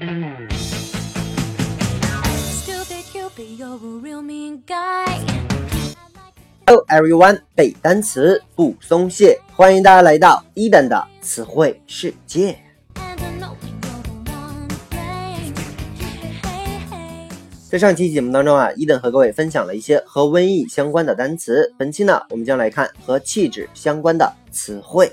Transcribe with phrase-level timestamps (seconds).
[0.00, 0.08] Hello
[6.86, 12.56] everyone，背单词不松懈，欢迎大家来到伊登的词汇世界。
[17.68, 21.74] 在上期节目当中啊，伊登和各位分享了一些和瘟疫相关的单词。
[21.76, 25.10] 本期呢，我们将来看和气质相关的词汇。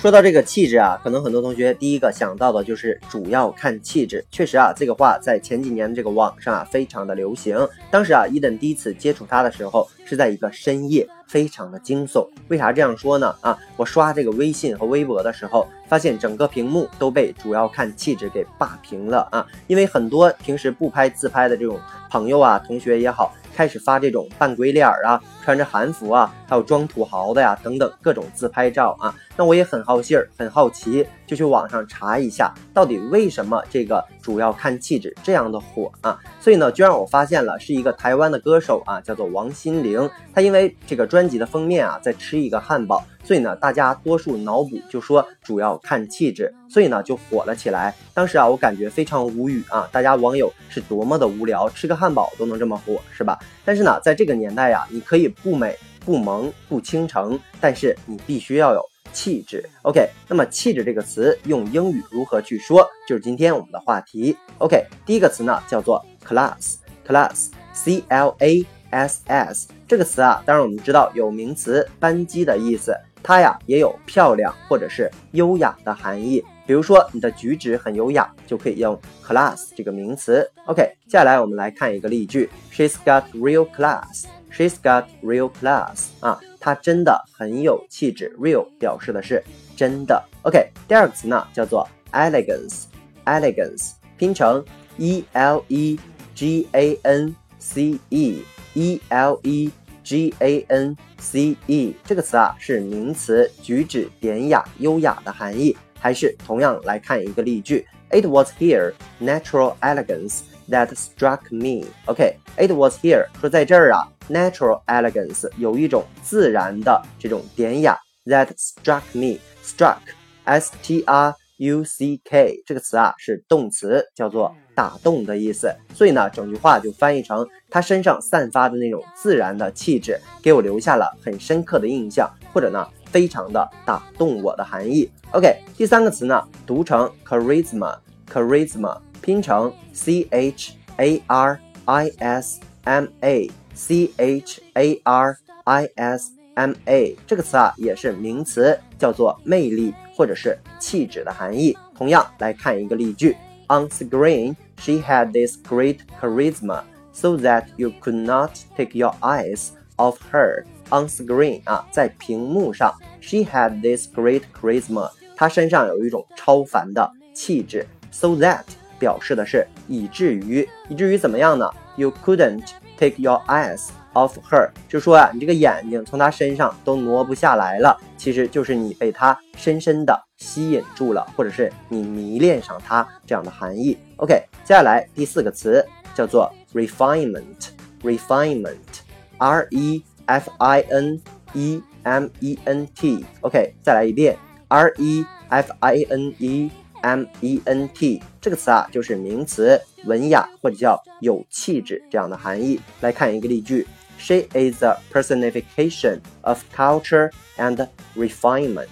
[0.00, 4.24] 说到这个气质啊，可能很多同学第一个想到的就是主要看气质。
[4.30, 7.54] 确实啊，这个话在前几年的这个网上啊非常的流行。
[7.90, 12.26] 当时啊，伊登第一次接触它的时候是在一个深夜，非常的惊悚。
[12.48, 13.34] 为啥这样说呢？
[13.42, 19.46] 啊，我刷这个微信和微博的时候，发现整个屏幕都被主要看气质给霸屏了啊！
[19.66, 21.78] 因为很多平时不拍自拍的这种
[22.10, 23.34] 朋友啊、同学也好。
[23.54, 29.14] 开始发这种扮鬼脸啊，穿着韩服啊，还有装土豪的呀，等等各种自拍照啊。
[29.36, 36.18] 那我也很好信儿，很好奇，就去网上查一下，到底为什么这个主要看气质这样的火啊？
[36.40, 40.08] 所以呢，就让我发现了是一个台湾的歌手啊，叫做王心凌。
[40.34, 43.04] 他因为这个专辑的封面啊，在吃一个汉堡。
[43.22, 47.94] 所以呢，大家多数脑补就说主要看气质，所以呢就火了起来。
[48.12, 53.38] 当时啊，我感觉非常无语啊，大家网友是多么的无聊，吃个汉堡都能这么火，是吧？
[53.64, 58.82] 但是呢，在这个年代呀，你可以不美、不萌、不倾城，但是你必须要有
[59.12, 59.64] 气质。
[59.82, 64.36] OK，那么气质这个词用英语如何去说，就是今天我们的话题。
[64.58, 72.92] OK，第一个词呢叫做 class，class，C L A S S 这个词啊，当然我们知道有名词班机的意思。
[73.22, 80.50] 它呀也有漂亮或者是优雅的含义，比如说你的举止很优雅，就可以用 class 这个名词。
[80.66, 84.24] OK，接下来我们来看一个例句：She's got real class.
[84.52, 86.08] She's got real class.
[86.20, 88.34] 啊，她真的很有气质。
[88.38, 89.42] Real 表示的是
[89.76, 90.22] 真的。
[90.42, 92.84] OK，第二个词呢叫做 elegance.
[93.26, 94.64] Elegance 拼成
[94.96, 95.98] e l e
[96.34, 98.42] g a n c e
[98.74, 99.70] e l e。
[100.03, 105.75] G A N C E 这个词啊是名词，举止典雅、优雅的含义。
[105.99, 111.87] 还是同样来看一个例句：It was here natural elegance that struck me.
[112.05, 119.39] OK，It was here 说在这儿啊，natural elegance 有一种自然的这种典雅，that struck me.
[119.63, 119.97] Struck
[120.43, 125.70] S T R U C K 这个词啊是动词，叫做打动的意思。
[125.94, 135.10] 所以呢，整句话就翻译成他身上散发的那种自然的气质，给我留下了很深刻的印象，或者呢，非常的打动我的含义。
[135.32, 146.32] OK，第三个词呢，读成 charisma，charisma 拼成 C H A R I S M A，C H A R I S
[146.54, 149.94] M A 这个词啊也是名词，叫做魅力。
[150.20, 151.74] 或者是气质的含义。
[151.96, 153.34] 同样来看一个例句
[153.68, 160.18] ：On screen, she had this great charisma, so that you could not take your eyes off
[160.30, 160.64] her.
[160.90, 167.86] On screen 啊，在屏幕上，she had this great charisma，她身上有一种超凡的气质。
[168.10, 168.64] So that
[168.98, 172.66] 表示的是以至于，以至于怎么样呢？You couldn't
[172.98, 183.96] take your eyes Of her，就说啊，你这个眼睛从她身上都挪不下来了，其实就是你被她深深的吸引住了，或者是你迷恋上她这样的含义。
[184.16, 184.34] OK，
[184.64, 191.20] 接下来第四个词叫做 refinement，refinement，R E F I N
[191.54, 193.24] E M E N T。
[193.42, 196.68] OK，再来一遍，R E F I N E
[197.02, 202.80] M E N T 这个词啊，就是名词，文雅或者叫有气质这样的含义。
[203.00, 203.86] 来看一个例句。
[204.19, 208.87] She is a personification of culture and refinement.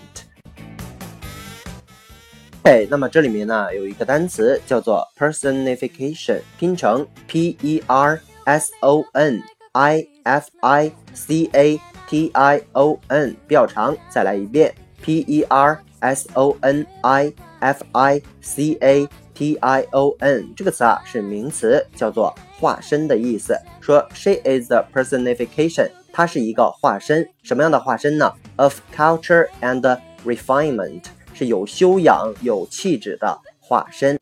[2.64, 9.44] OK，那么这里面呢有一个单词叫做 personification，拼成 P E R S O N
[9.74, 16.86] I F I C A T I O N，比较长，再来一遍 P E R S O N
[17.01, 19.07] I F I C A
[19.38, 23.56] T I O N 这个词啊是名词，叫做化身的意思。
[23.81, 31.05] 说 she is the personification，她是一个化身，什么样的化身呢？Of culture and refinement，
[31.35, 34.19] 是有修养、有气质的化身。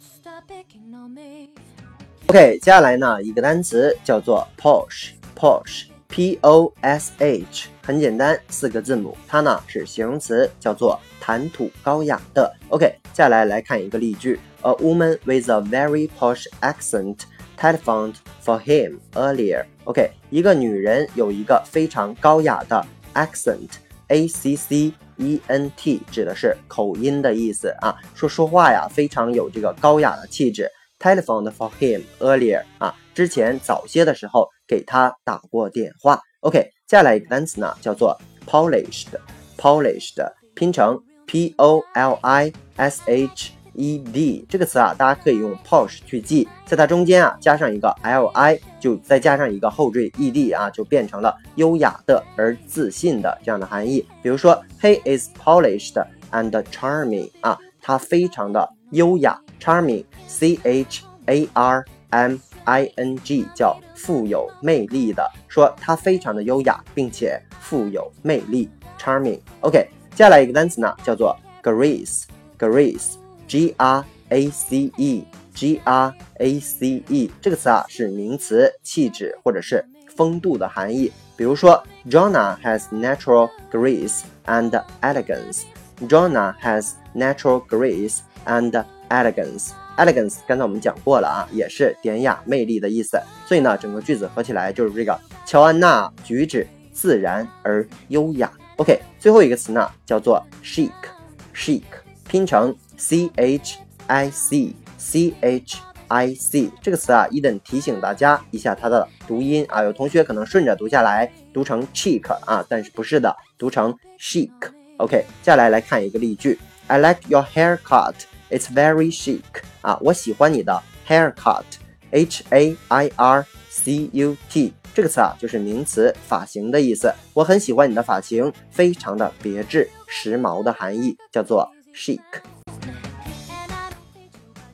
[2.26, 12.54] OK，接下来呢一个单词叫做 POSH POSH P O S H 很简单，四个字母，它呢是形容词，叫做谈吐高雅的。
[12.68, 14.38] OK，接下来来看一个例句。
[14.62, 17.18] A woman with a very posh accent
[17.58, 18.14] telephoned
[18.44, 19.64] for him earlier.
[19.84, 23.68] OK，一个女人有一个非常高雅的 accent
[24.08, 30.70] a c c e n t 指的是口音的意思啊，说说话呀非常有这个高雅的气质。
[30.98, 36.20] Telephoned for him earlier 啊，之前早些的时候给他打过电话。
[36.40, 38.14] OK，接下来一个单词呢叫做
[38.46, 40.22] polished，polished
[40.54, 43.52] 拼成 p o l i s h。
[43.78, 54.06] e d 这个词啊，大家可以用 posh 去记，在它中间啊加上一个 l i，就再加上一个后缀 e d 啊，就变成了优雅的而自信的这样的含义。
[54.22, 56.02] 比如说，He is polished
[56.32, 68.68] and charming 啊，他非常的优雅，charming，c h a r m i n g 叫富有魅力的，说他非常的优雅并且富有魅力
[68.98, 69.40] ，charming。
[69.60, 73.14] OK，接下来一个单词呢叫做 grace，grace。
[73.46, 79.84] G R A C E，G R A C E 这个词啊是名词，气质或者是
[80.16, 81.12] 风度的含义。
[81.36, 85.62] 比如说 JONA HAS natural grace and elegance。
[86.08, 89.70] Jonna has natural grace and elegance。
[89.96, 93.20] Elegance 刚才我们讲过了啊，也是典雅魅力的意思。
[93.46, 98.50] 所以呢，整个句子合起来就是这个：乔安娜举止自然而优雅。
[98.76, 101.82] OK，最后一个词呢叫做 chic，chic
[102.28, 102.74] 拼成。
[102.98, 103.76] c h
[104.06, 105.78] i c c h
[106.08, 114.50] i c 这个词啊，伊登提醒大家一下它的读音啊，有同学可能顺着读下来，读成 cheek 啊，但是不是的，读成 chic。
[114.96, 118.14] OK，接下来来看一个例句：I like your haircut.
[118.50, 119.42] It's very chic.
[119.80, 121.64] 啊，我喜欢你的 haircut.
[122.10, 127.12] H a i r c u t 这个词啊，就是名词发型的意思。
[127.34, 132.20] 我很喜欢你的发型，非常的别致、时髦的含义，叫做 chic。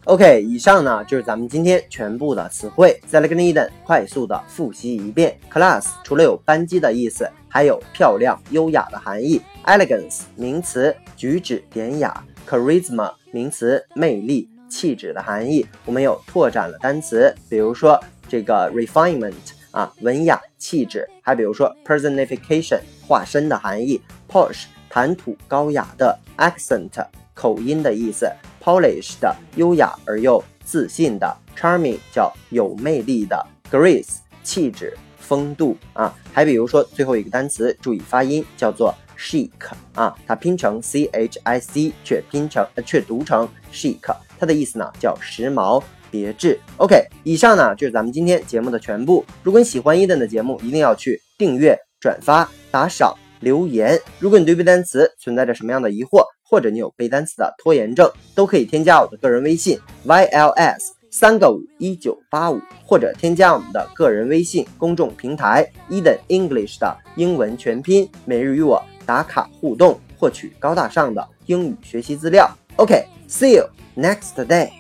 [0.05, 3.01] OK，以上呢就是咱们今天全部的词汇。
[3.07, 5.39] 再来跟 Eden 快速的复习一遍。
[5.51, 9.41] Class 除了有班级的意思，还有漂亮、优雅的含义。
[9.65, 12.25] Elegance 名词，举止典雅。
[12.49, 15.67] Charisma 名词，魅力、气质的含义。
[15.85, 17.99] 我们有拓展了单词，比如说
[18.29, 19.33] 这个 refinement
[19.71, 21.09] 啊，文雅、气质。
[21.23, 24.01] 还比如说 personification 化身的含义。
[24.29, 26.19] Posh 谈吐高雅的。
[26.39, 28.29] Accent 口音的意思。
[28.61, 39.51] Polished 的优雅而又自信的，Charming 叫有魅力的，Grace 气质风度啊，还比如说最后一个单词，注意发音叫做 chic
[39.95, 44.01] 啊，它拼成 c h i c，却拼成却读成 chic，
[44.37, 45.81] 它的意思呢叫时髦
[46.11, 46.59] 别致。
[46.79, 49.25] OK，以上呢就是咱们今天节目的全部。
[49.45, 53.99] 如果你喜欢伊登的节目，一定要去订阅、转发、打赏、留言。
[54.19, 60.81] 如果你对背单词存在着什么样的疑惑，或者你有背单词的拖延症，都可以添加我的个人微信 yls
[61.11, 72.51] 三个五一九八五，或者添加我们的个人微信公众平台 Eden English 的英文全拼，每日与我打卡互动，获取高大上的英语学习资料。
[72.77, 74.71] OK，see you next day。